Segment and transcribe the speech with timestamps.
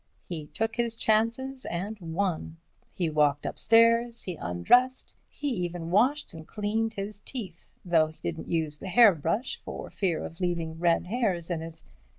[0.25, 2.57] He took his chances, and won.
[2.95, 8.47] He walked upstairs, he undressed, he even washed and cleaned his teeth, though he didn't
[8.49, 11.83] use the hairbrush for fear of leaving red hairs in it.